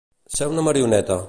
[0.37, 1.19] Ser una marioneta.